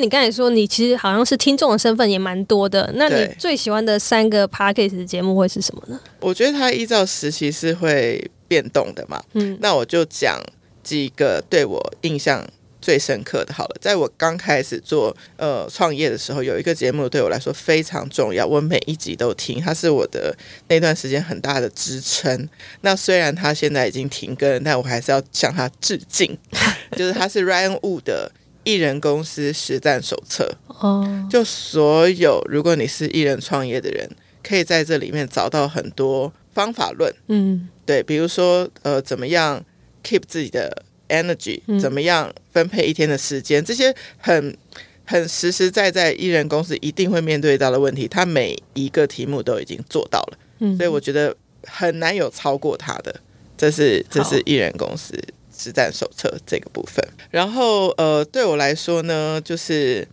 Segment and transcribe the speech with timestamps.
[0.00, 6.00] 为你刚才说你其实好像是听众的身份也蛮多的，那你最喜欢的三个 podcast 节目会是什么呢？
[6.20, 9.22] 我觉得它依照时期是会变动的嘛。
[9.34, 10.40] 嗯，那我就讲
[10.82, 12.46] 几个对我印象
[12.80, 13.76] 最深刻的好了。
[13.80, 20.34] 在我刚开始做呃创业的时候，有一个节目对我来说非常重要，我每一集都听，它是我的
[20.68, 22.48] 那段时间很大的支撑。
[22.80, 26.36] 那虽然它现在已经停更了，但我还是要向它致敬。
[26.96, 28.32] 就是它是 Ryan Wu 的
[28.64, 30.50] 艺人公司实战手册。
[30.66, 34.08] 哦，就所有如果你是艺人创业的人，
[34.42, 37.12] 可以在这里面找到很多方法论。
[37.28, 39.64] 嗯对，比如说呃，怎么样
[40.02, 44.56] keep 自己的 energy，、嗯怎么样分配一天的时间，这些很
[45.04, 53.20] 很实实在在艺人公司一定会面对到的问题，他每一个题目都已经做到了，嗯，所以我觉得很难有超过他的。
[53.58, 55.12] 这是这是艺人公司
[55.60, 57.06] 实战手册这个部分。
[57.30, 60.08] 然后呃，对我来说呢，就是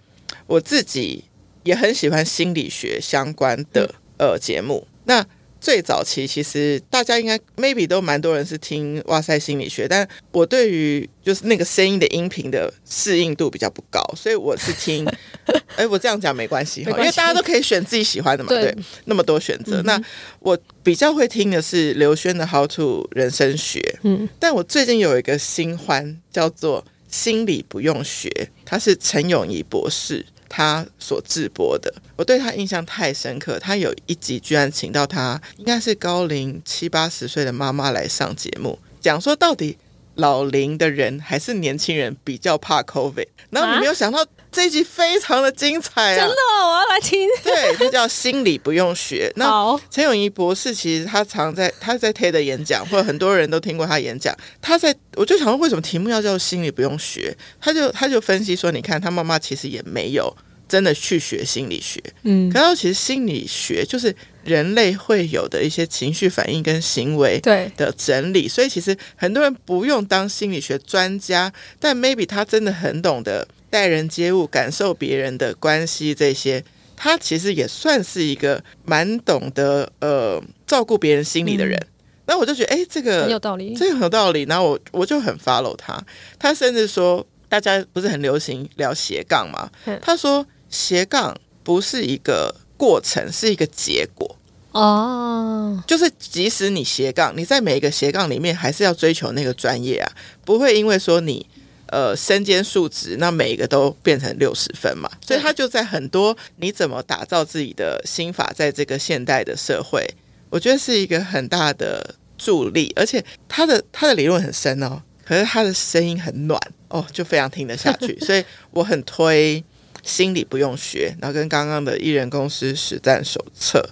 [0.46, 1.24] 我自己
[1.64, 4.88] 也很喜欢心理学相关的、呃节目。
[5.06, 5.26] 那
[5.68, 15.06] 最早期其实大家应该 maybe 都蛮多人是听哇塞心理学，但我对于就是那个声音的音频的适应度比较不高，所以我是听，
[15.76, 18.72] 哎，我这样讲没关系因为大家都可以选自己喜欢的嘛， 对。
[18.72, 19.82] 对，那么多选择。
[19.82, 20.02] 嗯那
[20.40, 24.30] 我比较会听的是刘轩的《How to 人生学》，嗯。
[24.40, 28.30] 但我最近有一个新欢叫做心理不用学，
[28.64, 33.60] 他是陈永仪博士他所直播的，我对他印象太深刻。
[33.60, 39.78] 他有一集居然请到他应该是高龄七八十岁的妈妈来上节目，讲说到底
[40.16, 43.28] 老龄的人还是年轻人比较怕 COVID。
[43.50, 44.26] 然后你没有想到
[44.58, 46.34] 这一集非常的精彩啊真的！
[46.34, 47.30] 哦，我要来听。
[47.44, 49.32] 对，它叫心理不用学。
[49.38, 54.36] 那好，陈永仪博士其实他常在他在 TED 演讲，或者很多人都听过他演讲。
[54.60, 57.38] 他在我就想说，为什么题目要叫心理不用学？
[57.62, 60.36] 他就他就分析说，你看他妈妈其实也没有
[60.68, 67.40] 真的去学心理学，嗯可，是其实心理学就是人类会有的一些情绪反应跟行为。
[67.42, 76.64] 对，的整理，所以其实很多人不用当心理学专家，但 maybe 他真的很懂得待人接物、感受别人的关系这些，
[76.96, 81.78] 他其实也算是一个蛮懂得呃照顾别人心理的人。
[82.26, 83.74] 那我就觉得，哎，这个很有道理。
[83.74, 84.44] 这个很有道理。
[84.44, 85.98] 然后我我就很 follow 他，
[86.38, 89.98] 他甚至说，大家不是很流行聊斜杠吗嗯？
[90.02, 94.36] 他说斜杠不是一个过程，是一个结果。
[94.74, 100.12] 哦，就是即使你斜杠，你在每一个斜杠里面还是要追求那个专业啊，
[100.44, 101.48] 不会因为说你
[101.88, 105.10] 呃身兼数职，那每一个都变成六十分嘛。
[105.26, 110.08] 所以他就在很多你怎么打造自己的心法，在这个现代的社会，
[110.50, 116.60] 我觉得是一个很大的助力，而且他的他的理论很深哦，可是他的声音很暖
[116.90, 119.64] 哦，就非常听得下去，所以我很推。
[120.08, 123.84] 心理不用学，然后跟刚刚的艺人公司实战手册，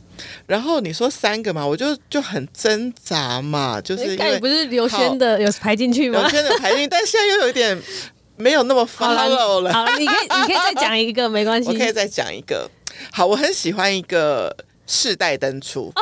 [0.47, 7.77] 然后你说三个嘛，我就就很挣扎嘛，就是因为不是刘轩的有排进去吗刘轩的排进，但现在又有一点
[8.37, 9.73] 没有那么 follow 了。
[9.73, 11.75] 好了，你可以 你可以再讲一个，没关系我。
[11.75, 12.71] 可以再讲一个，
[13.11, 14.55] 好，我很喜欢一个
[14.87, 16.01] 世代登出啊，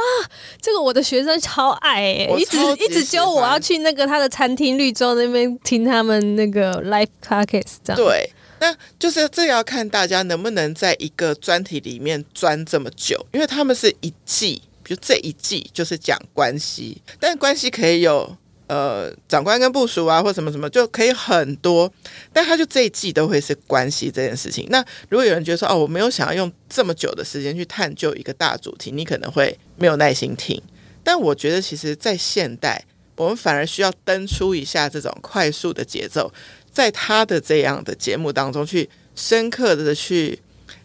[0.62, 7.96] 这个我的学生超爱哎、我一直一直揪我要去那个他的餐厅绿洲那边听他们那个 live podcast 这样。
[7.96, 8.30] 对。
[8.64, 18.38] 那就是这要看大家能不能在一个专题里面钻这么久，因为他们是一季，比如这一季就是讲关系，但关系可以有
[18.68, 21.92] 呃长官跟部属啊，或什么什么，就可以很多，
[22.32, 24.66] 但他就这一季都会是关系这件事情。
[24.70, 24.80] 那
[25.10, 30.62] 如果有人觉得说哦，我没有想要用这么久的时间去探究一个大主题，你可能会没有耐心听。
[31.04, 32.86] 但我觉得其实，在现代，
[33.18, 36.32] 我们反而需要登出一下这种快速的节奏。
[36.74, 40.40] 在他的这样的节目当中，去深刻的去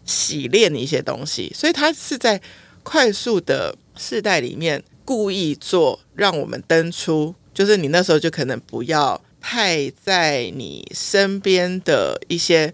[0.05, 2.39] 洗练一些东西，所以他是在
[2.83, 12.73] 快速的世代里面故意做，让我们登出，就是你那时候就可能不要太在你身边的一些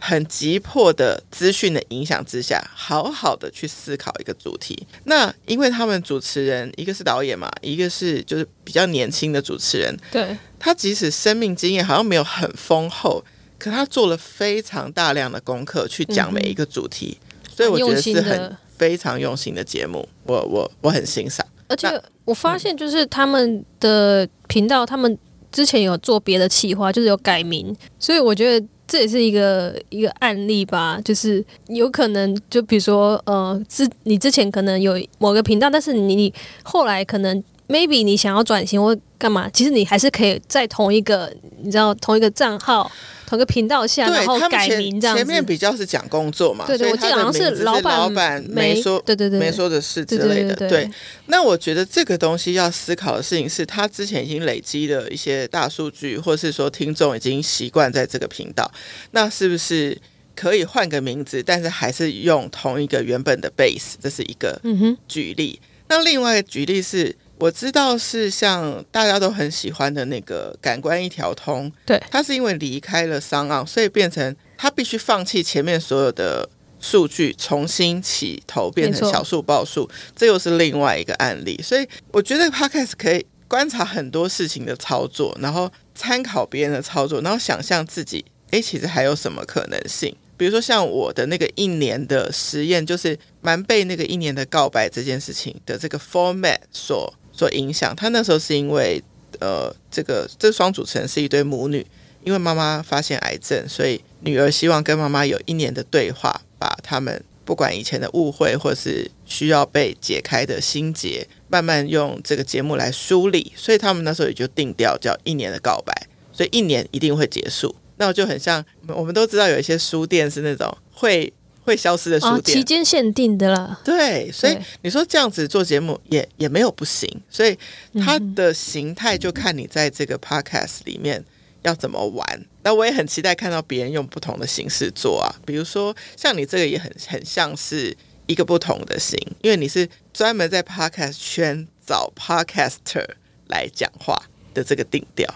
[0.00, 4.86] 很急迫的资讯的影响之下，好好的去思考一个主题。
[5.04, 13.22] 那因为他们主持人一个是导演嘛，一个是就是比较年轻的主持人，对，他即使生命经验好像没有很丰厚，
[13.58, 17.18] 可他做了非常大量的功课去讲每一个主题，
[17.54, 21.46] 所以我觉得是很非常用心的节目，我我我很欣赏。
[21.68, 21.86] 而且
[22.24, 25.16] 我发现，就是他们的频道，他们
[25.52, 31.00] 之前有做别的企划，就是有改名，所以我觉得这也是一个一个案例吧。
[31.04, 36.34] 就是有可能，就比如说，呃，之你之前可能有某个频道，但是你你
[36.64, 41.32] 后来可能 maybe 你想要转型或干嘛，其实你还是可以在同一个，
[41.62, 42.90] 你知道同一个账号。
[43.26, 45.22] 同一个频道下，然后改名这样子。
[45.22, 50.52] 前面比较是讲工作嘛，对对，我记得好像是老板老板没说，对对对，没说的事之类的。
[50.68, 50.90] 对，
[51.26, 58.68] 那我觉得这个东西要思考的事情是，他之前已经累积了一些大数据，或是说听众已经习惯在这个频道，
[59.12, 59.96] 那是不是
[60.34, 63.92] 可以换个名字，但是还是用同一个原本的 base？
[64.02, 64.60] 这是一个
[65.06, 65.60] 举例。
[65.86, 67.14] 那另外举例是。
[67.40, 76.46] 我知道是像大家都很喜欢的那个感官一条通，对，他是因为离开了商岸，所以变成他必须放弃前面所有的
[76.78, 81.58] 数据，重新起头变成小数报数，这又是另外一个案例。
[81.62, 90.14] 所以我觉得 Podcast 可以观察很多事情的操作，然后参考别人的操作，然后想象自己，哎，其实还有什么可能性？
[90.36, 97.14] 比如说像我的那个一年的实验，就是蛮被那个一年的告白这件事情的这个 format 所。
[97.40, 99.02] 所影响，他那时候是因为，
[99.38, 101.86] 呃，这个这双主持人是一对母女，
[102.22, 117.74] 因为妈妈发现癌症，所以女儿希望跟妈妈有一年的对话，把他们不管以前的误会或是需要被解开的心结，慢慢用这个节目来梳理，所以他们那时候也就定调叫一年的告白，所以一年一定会结束。
[117.96, 121.32] 那就很像，我们都知道有一些书店是那种会。
[121.70, 123.80] 会消失的书店，期间限定的了。
[123.84, 127.56] 对，所以你说这样子做节目也也没有不行，所以
[128.04, 131.24] 它的形态就看你在这个 podcast 里面
[131.62, 132.44] 要怎么玩。
[132.64, 137.96] 那我也很期待看到别人用不同的形式做啊，比如说像你这个也很很像是
[138.26, 143.06] 一个不同的型，因为你是专门在 podcast 圈找 podcaster
[143.46, 144.20] 来讲话
[144.52, 145.32] 的这个定调。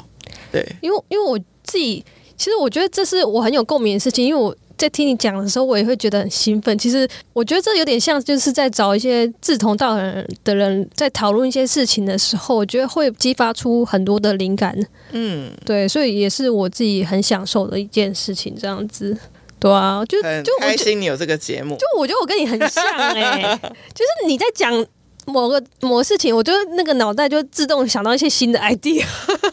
[0.50, 2.04] 对，因为因为我自己
[2.36, 4.54] 其实我觉得这是我很有共鸣的事情，因为我。
[4.76, 6.76] 在听你讲的时候，我也会觉得很兴奋。
[6.76, 14.76] 其实我觉得这有点像，就是在找一些志同道合的人，在讨论一些事情的时候，我觉得会激发出很多的灵感。
[15.12, 18.54] 嗯，对，所以也是我自己很享受的一件事情。
[18.60, 19.16] 这样子，
[19.60, 21.76] 对啊，就就开心你有这个节目。
[21.76, 23.58] 就我觉得我跟你很像哎，
[23.94, 24.84] 就是你在讲
[25.26, 29.04] 某个某个事情，我就那个脑袋就自动想到一些新的 idea。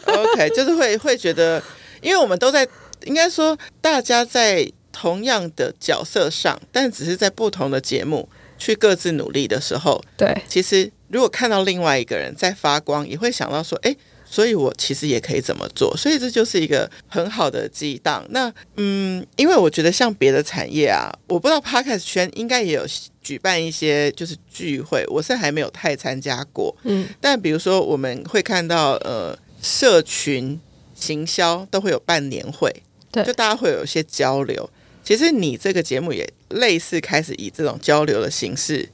[0.06, 1.62] OK，就是会会觉得，
[2.00, 2.66] 因为我们都在，
[3.04, 4.68] 应该说大家在。
[4.92, 8.28] 同样的角色上，但只是在不同的节目
[8.58, 18.24] 去各自努力的时候，对，其实如果看到另外一个人在发光，也会想到说，哎，所以我其实也可以怎么做，所以这就是一个很好的激荡。
[18.30, 22.86] 那嗯，因为我觉得像别的产业啊，我不知道 Podcast 圈应该也有
[23.20, 30.60] 举办一些就是聚会，我是还没有太参加过，嗯，但比如说我们会看到呃，社群
[30.94, 32.74] 行销都会有办年会，
[33.10, 34.68] 对，就大家会有一些交流。
[35.04, 38.88] 其实你这个节目也类似开始以这种交流的形式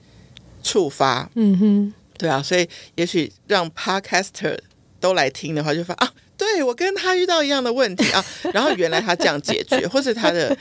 [0.63, 4.59] 触发，嗯哼，对啊，所以也许让 podcaster
[5.01, 10.57] 都来听的话，就发啊，对我跟他遇到一样的问题啊， 然后原来他这样解决，或是他的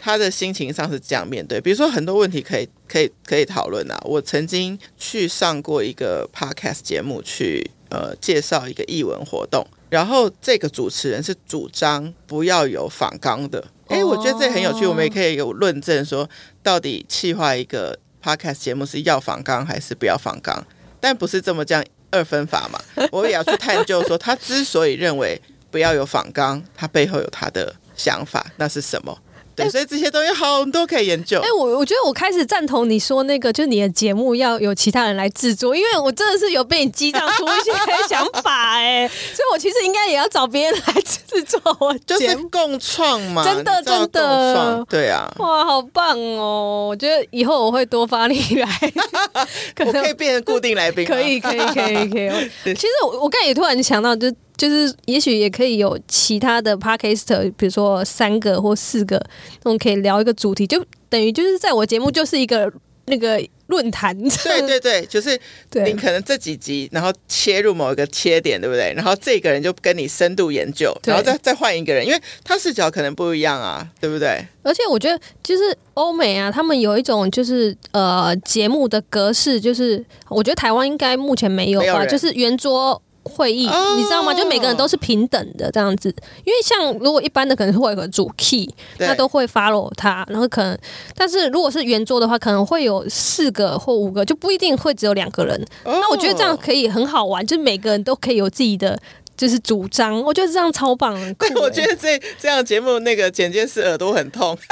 [0.00, 4.00] 他的心情上是这样面对，比如说很多问题可以可以可以讨论啊。
[4.04, 13.64] 我曾经去上过一个 podcast 节目，去呃介绍一个译文活动，然后这个主持人是主张不要有仿纲的。
[13.92, 16.28] 哎，我觉得这很有趣，我们也可以有论证说，
[16.62, 20.64] 到底企划一个 podcast 节目是要仿纲还是不要仿纲？
[21.00, 22.80] 但不是这么这样二分法嘛？
[23.12, 29.18] 我也要去探究说，他之所以认为不要有仿纲，他背后有他的想法，那是什么？
[29.54, 31.40] 对，所以这些东西好多可以研究。
[31.40, 37.72] 哎，我我觉得我开始赞同你说那个，就是你的节目要有其他人来制作，因为我真的是有被你激荡出一些
[38.08, 46.88] 想法哎， 所以我其实应该也要找别人来制作我就是共创嘛，真的真的，对啊，哇，好棒哦！
[46.90, 48.92] 我觉得以后我会多发力来，
[49.84, 52.74] 我可以变成固定来宾， 可以可以可以可以。
[52.74, 54.32] 其实我我刚才也突然想到，就。
[54.62, 59.16] 就是，也许也可以有其他的 p a r k e s t 比如说三个或四个，
[59.64, 62.72] 那种可以聊一个主题，就等于就是在我节目就是一个
[63.06, 64.16] 那个论坛。
[64.44, 65.36] 对对对， 就是
[65.84, 68.92] 你可能这几集，然后切入某一个切点，对不对？
[68.94, 74.46] 然后这个人就跟你深度研究，然后再再换一个人，因为他视角可能不一样啊，对不对？
[74.62, 83.02] 而且我觉得，就是欧美啊，他们有一种就是呃节目的格式，就是我觉得台湾应该目前没有吧，就是圆桌。
[83.24, 84.32] 会议，哦你知道吗？
[84.34, 86.14] 就每个人都是平等的这样子。
[86.44, 90.78] 因为像如果一般的可能会有个主 key，对那都会 follow 他，然后可能，
[91.16, 95.60] 但是如果是圆桌的话，可能会有四个或五个，就不一定会只有两个人。
[95.84, 98.98] 哦那我觉得这样可以很好玩，就是每个人都可以有自己的
[99.36, 101.14] 就是主张，我觉得这样超棒。
[101.34, 104.56] 对， 我欸觉得这这样节目那个简介是耳朵很痛，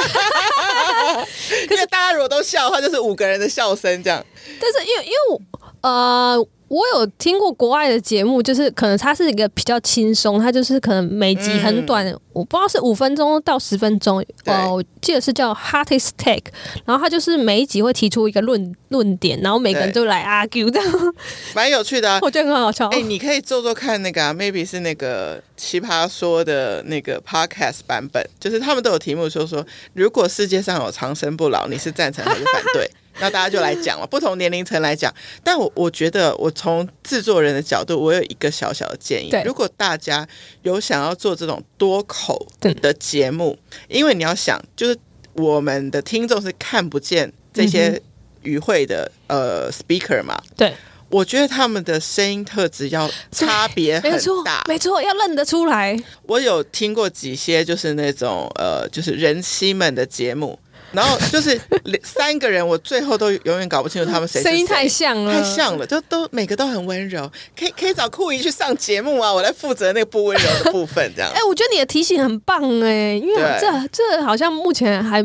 [1.69, 4.25] 可是大家如果都笑的话，就是五个人的笑声这样。
[4.61, 5.40] 但是因为因为我
[5.83, 16.52] 呃，我有听过国外的节目，就是可能它是一个比较轻松，它就是可能每集很短，我不知道是五分钟到十分钟，嗯对呃，我记得是叫 Hottest Take，
[16.84, 21.14] 然后它就是每一集会提出一个论论点，然后每个人对就来 argue，这样
[21.56, 22.20] 蛮有趣的啊。
[22.22, 22.86] 我觉得很好笑。
[22.90, 32.88] 哎、你可以做做看那个啊，maybe 是那个奇葩说的那个 podcast 版本，就是他们都有题目说说，如果世界上有长生不老，你是赞成还是反对？
[33.20, 35.14] 那大家就来讲了，不同年龄层来讲。
[35.44, 40.26] 但我我觉得，我从制作人的角度，我有一个小小的建议：如果大家
[40.62, 42.46] 有想要做这种多口
[42.80, 43.58] 的节目，
[43.88, 44.96] 因为你要想，就是
[45.34, 48.02] 我们的听众是看不见这嗯些
[48.42, 50.74] 与会的、呃 speaker 嘛，对，
[51.10, 54.10] 我觉得他们的声音特质要 差别很
[54.44, 54.62] 大，。
[54.66, 55.98] 没错，要认得出来。
[56.22, 60.58] 我有听过几些就是那种呃，就是人妻们的节目，
[60.92, 61.61] 然后就是
[62.02, 71.40] 三个人，我最后都永远搞不清楚他们谁声音太像了，太像了，就都每个都很温柔，可以可以找酷姨去上节目啊，我来负责那个不温柔的部分，这样 哎、。
[71.49, 75.23] 我觉得你的提醒很棒哎、因为对这这好像目前还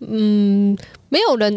[0.00, 0.76] 嗯
[1.08, 1.52] 没有人，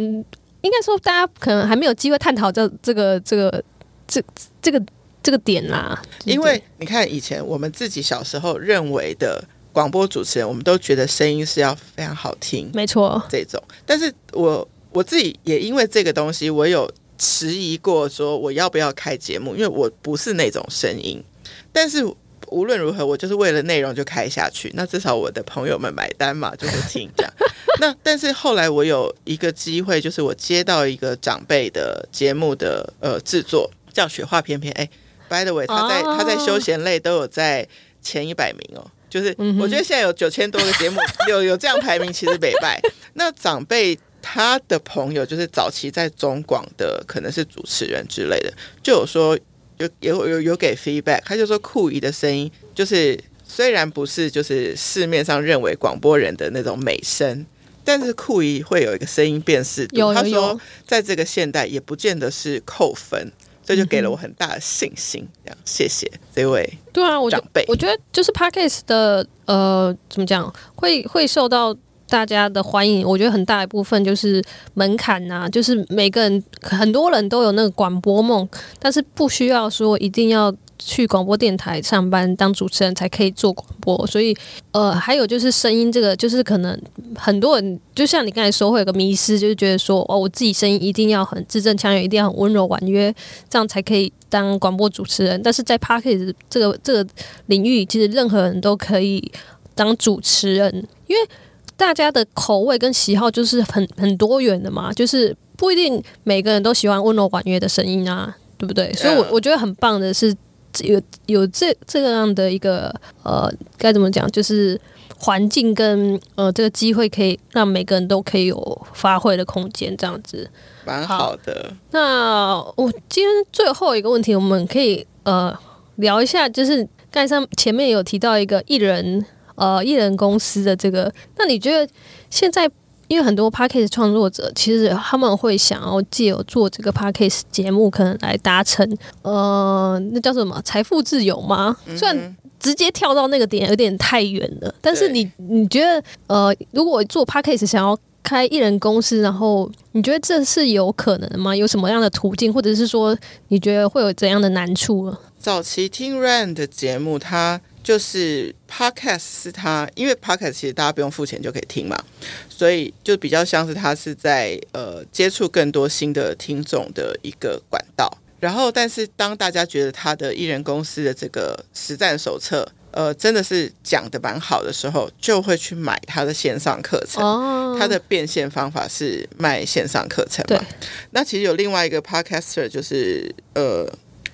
[0.61, 3.63] 应该说大家可能还没有机会探讨这这个这个
[4.07, 4.21] 这
[4.61, 4.81] 这个
[5.21, 6.01] 这个点啦。
[6.25, 13.61] 因为你看以前我们自己小时候认为的广播主持人，我们都觉得声音是要非常好听，没错，这种。
[13.85, 21.23] 但是我我自己也因为这个东西，我有迟疑过，说我要不要开节目，因为我不是那种声音。
[21.71, 22.03] 但是
[22.47, 24.69] 无论如何，我就是为了内容就开下去。
[24.75, 27.31] 那至少我的朋友们买单嘛，就会听这样。
[27.79, 34.69] 那但是后来我有一个机会，就是我接到一个长辈的节目的呃制作，叫雪花翩翩。
[34.73, 34.89] 哎
[35.29, 37.65] ，by the way，他在、哦他在休闲类都有在
[38.01, 38.85] 前一百名哦。
[39.11, 40.99] 就是我觉得现在有九千多个节目，
[41.29, 42.81] 有有这样排名，其实北拜。
[43.13, 48.51] 那长辈他的朋友，就是早期在中广的，可能是主持人之类的，
[48.81, 49.37] 就有说
[49.77, 57.45] 有有有有给 feedback，他就说酷姨的声音就是虽然不是就是市面上认为广播人的那种美声。
[57.83, 63.31] 但是酷姨会有一个声音辨识度，他说在这个现代也不见得是扣分，
[63.71, 65.25] 这就给了我很大的信心。
[65.45, 67.63] 这样，谢谢这位对啊，我觉长辈。
[67.69, 71.73] 我觉得就是 Parkes 的呃，怎么讲，会会受到
[72.09, 73.07] 大家的欢迎。
[73.07, 78.45] 我觉得很大一部分就是门槛呐、就是每个人很多人都有那个广播梦，
[78.77, 84.05] 但是不需要说一定要去广播电台上班当主持人才可以做广播。
[84.07, 84.35] 所以
[84.71, 86.77] 呃，还有就是声音这个，就是可能
[87.15, 93.13] 很多人就像你刚才说，会有个迷失，就是觉得说哦，我自己声音一定要很字正腔圆，一定要很温柔婉约，
[93.49, 95.41] 这样才可以当广播主持人。
[95.43, 97.07] 但是在 p a r k e 这个这个
[97.45, 99.31] 领域，其实任何人都可以
[99.75, 101.29] 当主持人，因为
[101.77, 108.93] 大家的口味跟喜好就是很很多元的嘛，就是不一定每个人都喜欢温柔婉约的声音啊，对不对？
[108.93, 110.35] 所以我我觉得很棒的是
[110.83, 114.79] 有有这这样的一个呃，该怎么讲，就是
[115.17, 120.49] 环境跟呃这个机会，可以让每个人都可以有发挥的空间，这样子。
[120.85, 121.73] 蛮好的。
[121.91, 125.55] 那我今天最后一个问题，我们可以呃
[125.97, 129.25] 聊一下，就是刚才上前面有提到一个艺人
[129.55, 131.91] 呃艺人公司的这个，那你觉得
[132.29, 132.69] 现在？
[133.11, 137.45] 因为很多 p a c k a g e 创作者，其实他们会想要借由做这个 p a c k a g e
[137.51, 138.89] 节目，可能来达成
[139.21, 141.75] 呃，那叫什么财富自由吗？
[141.97, 151.53] 虽然直接跳到那个点有点太远了，但是你你觉得呃，如果做 p a c k a g e 想要开艺人公司，然后你觉得这是有可能的吗？
[151.53, 153.17] 有什么样的途径，或者是说
[153.49, 155.17] 你觉得会有怎样的难处呢？
[155.37, 162.01] 早期听 Rand 的节目，它就是 Podcast 是他，因为 Podcast 其实大家不用付钱就可以听嘛，
[162.49, 168.17] 所以就比较像是他是在呃接触更多新的听众的一个管道。
[168.39, 177.23] 然后，但是当大家觉得他的艺人公司的这个实战手册，呃，真的是讲的蛮好的时候，就会去买他的线上课程。
[177.23, 180.65] 哦他的变现方法是卖线上课程对嘛？
[181.11, 183.87] 那其实有另外一个 podcaster 就是呃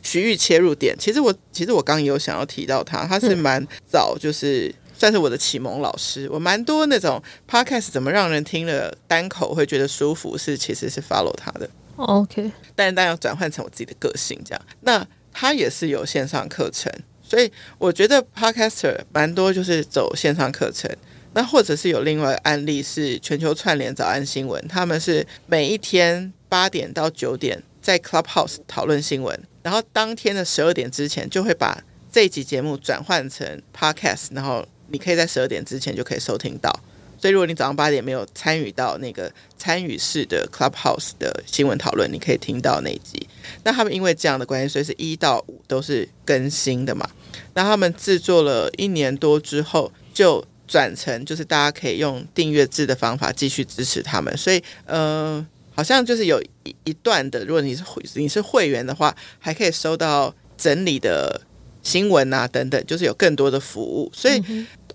[0.07, 0.95] 徐玉切入点。
[0.97, 4.73] 其实我其实我刚也有想要提到他，他是蛮早就是。
[4.99, 14.61] 算是我的启蒙老师，我蛮多那种 podcast 怎么让人听了单口会觉得舒服，是其实是 follow 他的，OK，但是但要转换成我自己的个性这样。
[14.81, 20.89] 那他也是有线上课程，所以我觉得 Podcaster 蛮多就是走线上课程。
[21.33, 31.77] 那或者是有另外案例是全球串联早安新闻，他们是每一天八点到九点在 Clubhouse 讨论新闻，然后当天的十二点之前就会把
[32.09, 36.71] 这一集节目转换成 Podcast，然后你可以在十二点之前就可以收听到。
[37.19, 43.27] 所以如果你早上八点没有参与到那个参与式的 Clubhouse 的新闻讨论，你可以听到那一集。
[43.65, 47.09] 那他们因为这样的关系，所以是一到五都是更新的嘛。
[47.53, 50.45] 那他们制作了一年多之后就。
[50.69, 55.47] 转成就是大家可以用订阅制的方法继续支持他们，所以呃，
[55.77, 61.39] 好像就是有一一段的，如果你是会你是会员的话，还可以收到整理的
[61.83, 64.11] 新闻啊等等，就是有更多的服务。
[64.11, 64.43] 所以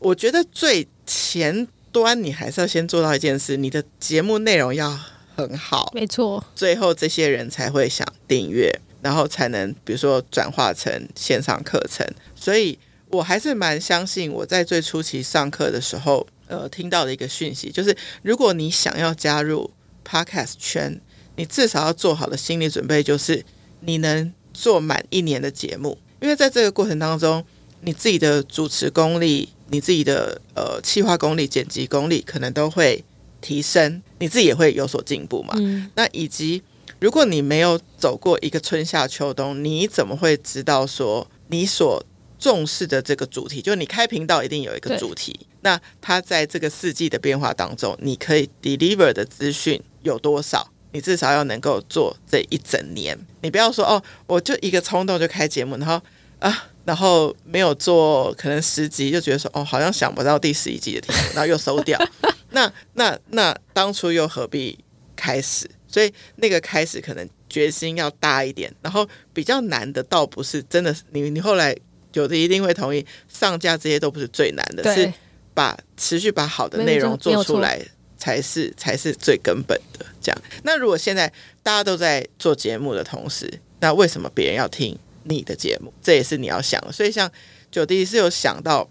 [0.00, 4.98] 我觉得最前端你还是要先做到一件事，你的节目内容要
[5.36, 8.70] 很好，没错，最后这些人才会想订阅，
[9.00, 12.76] 然后才能比如说转化成线上课程，所以。
[13.12, 19.70] 我还是蛮相信我在最初期上课的时候，呃，听到的一个讯息，就是如果你想要加入
[20.12, 21.00] Podcast 圈，
[21.36, 23.42] 你至少要做好的心理准备，就是
[23.80, 27.42] 你能做满一年的节目，因为在这个过程当中，
[27.80, 33.02] 你自己的主持功力、你自己的呃企划功力、剪辑功力可能都会
[33.40, 35.54] 提升，你自己也会有所进步嘛。
[35.94, 36.62] 那以及
[37.00, 42.04] 如果你没有走过一个春夏秋冬，你怎么会知道说你所
[42.42, 45.46] 重视的这个主题，就你开频道一定有一个主题。
[45.60, 50.68] 那它在这个四季的变化当中，你可以 deliver 的资讯有多少？
[50.90, 53.16] 你至少要能够做这一整年。
[53.42, 56.02] 你不要说哦，我就一个冲动就开节目，然后
[56.40, 61.96] 啊，然后没有做可能十集，就觉得说哦，好像想不到第十一集的题目，然后又收掉。
[62.50, 64.76] 那那那当初又何必
[65.14, 65.70] 开始？
[65.86, 71.76] 所以那个开始可能决心要大一点，然后比较难的倒不是真的，你你后来。
[72.14, 75.12] 有的一定会同意，上架这些都不是最难的，是
[75.54, 77.80] 把持续把好的内容做出来
[78.16, 80.04] 才是才是最根本的。
[80.20, 85.92] 这样，那如果现在大家都在做节目的同时，那为什么别人要听你的节目？
[86.02, 86.92] 这也是你要想的。
[86.92, 87.30] 所以，像
[87.70, 88.88] 九弟是有想到，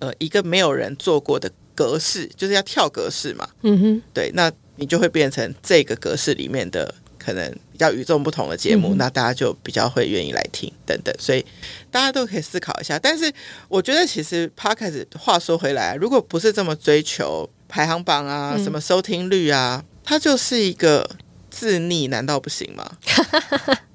[0.00, 3.48] 呃，一个没有人做过的格式，就是要跳格式嘛。
[3.62, 6.94] 嗯哼，对，那你就会变成这个格式里面的。
[7.24, 11.44] 可能比较与众不同的节目，那大家就比较会愿意来听等等，所以
[11.90, 12.98] 大家都可以思考一下。
[12.98, 13.32] 但是
[13.68, 21.08] 我觉得，其实 podcast 话说回来，如果不是这么追求排行榜啊、什么收听率啊，它就是一个
[21.48, 22.98] 自逆，难道不行吗？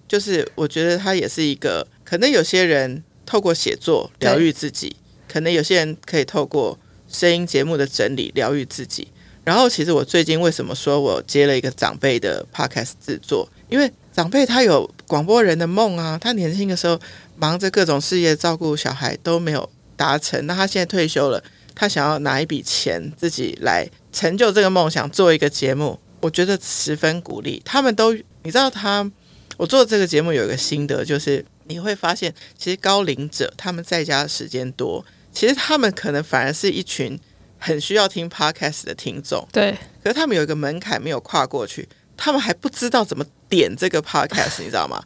[0.07, 4.95] 就是我觉得它也是一个，可能有些人透过写作疗愈自己，
[5.27, 9.09] 可能有些人可以透过声音节目的整理疗愈自己。
[9.47, 13.47] 然后，其实我最近为什么说我接了一个长辈的 podcast 制作？
[13.69, 16.99] 因为长辈他有广播人的梦啊，他年轻的时候
[17.37, 20.45] 忙着各种事业，照顾小孩都没有达成。
[20.47, 21.41] 那他现在退休了，
[21.73, 27.61] 他想要拿一笔钱自己来成就这个梦想，做一个节目，我觉得十分鼓励。
[27.63, 28.11] 他们都，
[28.43, 29.09] 你知道，他
[29.55, 37.17] 我做这个节目有一个心得，就是你会发现，其实高龄者他们在家的时间多，其实他们可能反而是一群。
[37.57, 45.03] 很需要听 podcast 的听众，对，可是他们有一个门槛没有跨过去，他们还不知道怎么点这个 podcast， 你知道吗？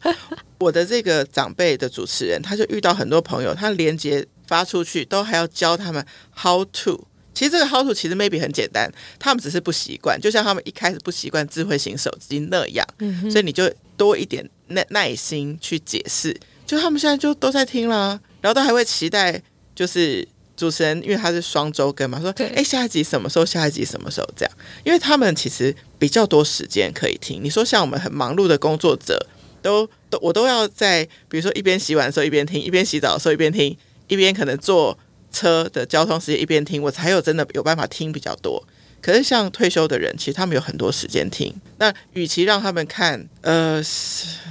[0.58, 6.04] 我的这个长辈的主持人，他就遇到很多朋友，他连接发出去都还要教他们
[6.36, 7.06] how to。
[7.34, 12.86] 其实这个 how to 其实 maybe 很简单，他们只是不习惯，就像他们一开始不习惯智慧型手机那样，
[13.30, 16.38] 所以你就多一点耐耐心去解释。
[16.66, 19.42] 就他们现在就都在听啦，然后都还会期待，
[19.74, 20.28] 就是。
[20.62, 23.44] 主持人因为他是双周更嘛，说哎下一集什么时候？
[23.44, 24.30] 下一集什么时候？
[24.36, 27.42] 这样，因为他们其实比较多时间可以听。
[27.42, 29.26] 你说像我们很忙碌的工作者，
[29.60, 34.96] 都都我都要在，比如说一边洗碗的时候一边听，一边洗澡的时候一边听，一边可能坐
[35.32, 38.64] 车的交通时间一边听，我才有真的有办法听比较多。
[39.02, 41.52] 可是像退休的人，其实他们有很多时间听。
[41.78, 43.82] 那与其让他们看呃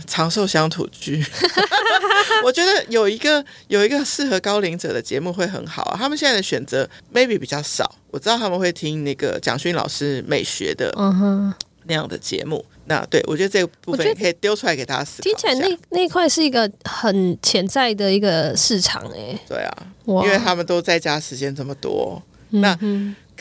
[0.06, 1.26] 长寿乡土剧，
[2.44, 5.96] 我觉得有一个有一个适合高龄者的节目会很好。
[5.98, 7.90] 他们现在的选择 maybe 比较少。
[8.12, 10.94] 我知道他们会听那个蒋勋老师美学的
[11.86, 12.64] 那样的节目。
[12.86, 15.24] 那对我觉得这个部分可以丢出来给大家思考。
[15.24, 19.40] 听起来那那块是一个很潜在的一个市场哎。
[19.48, 22.78] 对啊，因为他们都在家时间这么多，那。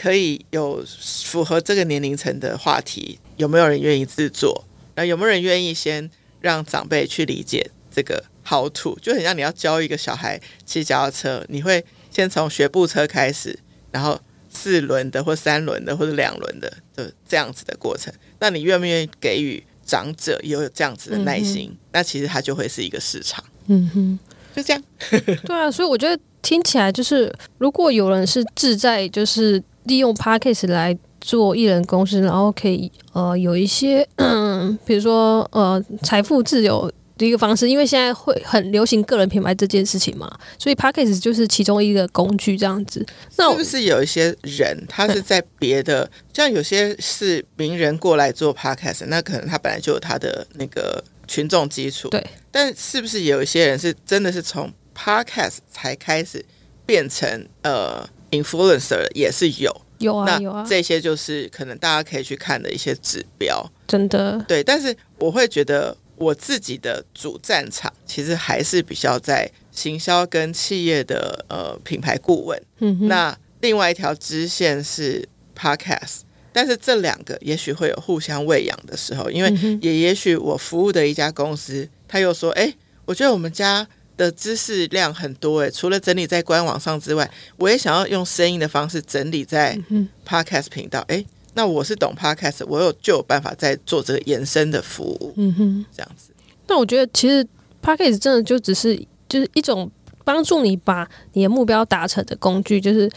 [0.01, 4.65] 可以有符合这个年龄层的话题，有没有人愿意制作？
[4.95, 6.11] 那有没有人愿意先
[6.41, 8.99] 让长辈去理解这个 how to？
[9.03, 13.59] 就很像你要教一个小孩骑脚踏车，你会先从学步车开始，
[13.91, 18.11] 然后四轮的或三轮的或者两轮的就这样子的过程。
[18.39, 21.77] 那你愿不愿意给予长者有这样子的耐心？
[21.93, 23.45] 那其实它就会是一个市场。
[23.67, 24.19] 嗯哼，
[24.57, 24.83] 就这样。
[25.45, 43.05] 对啊，所以我觉得听起来就是，如果有人是志在就是利用 podcast 来做艺人公司，然后可以呃有一些，嗯， 比如说呃财富自由的一个方式，因为现在会很流行个人品牌这件事情嘛，所以 podcast 就是其中一个工具这样子。
[43.37, 52.09] 那是不是有一些人，他是在别的，像有些是名人过来做 podcast，那可能他本来就有他的那个群众基础。
[52.09, 52.25] 对。
[52.51, 56.45] 但是不是有一些人是真的是从 podcast 才开始
[56.85, 59.75] 变成呃 influencer，也是有。
[59.99, 63.63] 有啊那有啊，这些就是可能大家可以去看的一些指标。
[63.87, 72.63] 真的对，但是我会觉得我自己的主战场其实还是比较在行销跟企业的呃品牌顾问。
[72.79, 82.73] 嗯哼，那另外一条支线是 podcast，但是这两个也许会有互相喂养的时候，因为也也许我服务的一家公司，他又说，哎，
[83.05, 83.87] 我觉得我们家
[84.21, 91.25] 的知识量很多，诶，除了整理在官网上之外，我也想要用声音的方式整理在嗯 podcast 频道，哎。
[91.55, 95.85] 那我是懂 podcast，我有就有办法在做这个延伸的服务，嗯哼。
[95.93, 96.33] 这样子。
[96.69, 97.45] 那我觉得其实
[97.83, 98.97] podcast 真的就只是
[99.29, 99.91] 就是一种
[100.25, 103.11] 帮助你把你的目标达成的工具，就是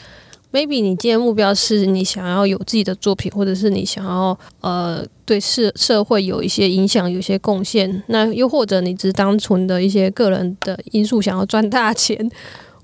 [0.54, 12.32] maybe 你今天目标是你想要有自己的作品，或者是你想要呃对社社会有一些影响、有一些贡献，那又或者你只是单纯的一些个人的因素想要赚大钱，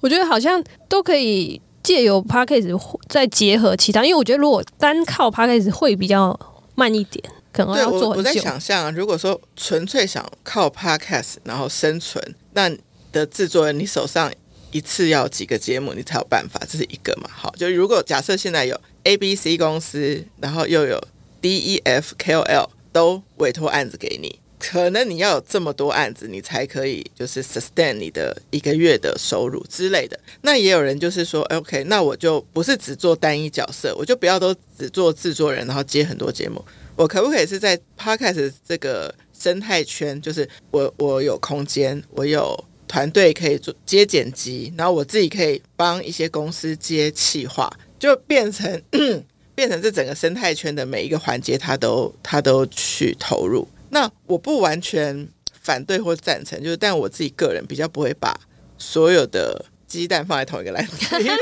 [0.02, 1.62] 我觉得好像都可以。
[1.82, 5.72] 借由 p a c k a g e 再结合其他，因为我觉得如果单靠 p a c k a g e
[5.72, 6.38] 会比较
[6.76, 8.42] 慢一点，可能对我，我在要做很久。
[8.42, 12.70] 想象啊，如果说纯粹想靠 podcast 然后生存，那
[13.14, 14.30] 的制作人你手上
[14.72, 17.30] 一次要几个节目，你才有办法，这是一个嘛。
[17.32, 21.02] 好，就如果假设现在有 A、B、C 公司，然后又有
[21.42, 30.20] D、E、F、KOL 都委托案子给你，可能你要有这么多案子，你才可以就是 sustain 你的一个月的收入之类的。
[30.42, 36.64] 那也有人就是说，OK，那我就不是只做单一角色，我就不要都只做制作人，然后接很多节目。
[36.96, 48.82] 我可不可以是在 podcast 这个生态圈，就是我我有空间，我有团队可以做接剪辑，然后我自己可以帮一些公司接企划，就变成
[49.54, 53.68] 变成这整个生态圈的每一个环节，他都他都去投入。
[53.92, 55.28] 那我不完全
[55.62, 58.36] 反对或赞成，就是但我自己个人比较不会把
[58.80, 61.38] 所有的鸡蛋放在同一个篮子里面。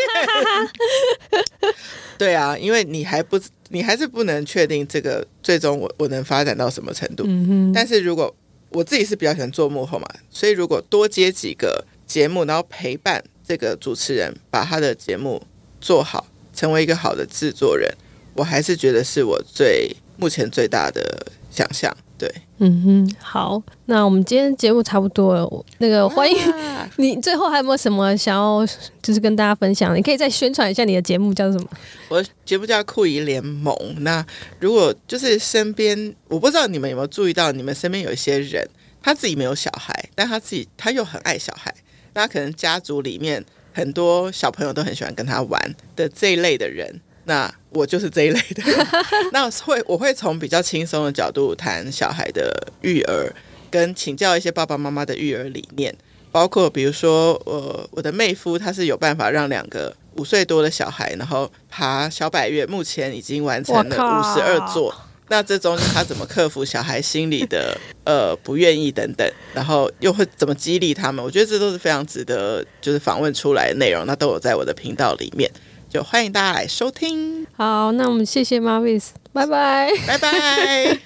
[2.17, 7.23] 对啊，因为你还不，你还是不能确定这个最终我我能发展到什么程度。
[7.25, 8.35] 嗯哼，但是如果
[8.69, 15.41] 我自己是比较喜欢做幕后嘛，所以如果多接几个节目，然后陪伴这个主持人把他的节目
[15.79, 17.91] 做好，成为一个好的制作人，
[18.33, 21.95] 我还是觉得是我最目前最大的想象。
[22.17, 22.27] 对，
[22.57, 25.65] 嗯哼，好，那我们今天节目差不多了。
[25.77, 28.65] 那个欢迎哇 你，最后还有没有什么想要
[29.03, 29.95] 就是跟大家分享的？
[29.95, 31.67] 你可以再宣传一下你的节目叫什么？
[32.09, 33.75] 我的节目叫酷姨联盟。
[33.99, 34.25] 那
[34.59, 38.67] 如果就是身边，我不知道你们有没有注意到，你们身边有一些人，
[39.01, 41.71] 他自己没有小孩，但他自己他又很爱小孩，
[42.15, 46.99] 那可能家族里面很多小朋友都很喜欢跟他玩的这一类的人。
[47.27, 48.87] 那我就是这一类的人，
[49.33, 53.29] 那会我会从比较轻松的角度谈小孩的育儿，
[53.69, 55.93] 跟请教一些爸爸妈妈的育儿理念，
[56.31, 64.95] 包括比如说，呃，我的妹夫他是有办法让两个五岁多的小孩，然后爬小百岳，目前已经完成了五十二座。
[65.29, 71.23] 那这中间他怎么克服小孩心里的呃不愿意等等，然后又会怎么激励他们？
[71.23, 75.51] 我觉得这都是非常值得就是访问出来的内容，那都有在我的频道里面，
[75.89, 79.89] 就欢迎大家来收听，好，那我们谢谢 Marvis，拜拜。
[80.05, 80.99] 拜拜。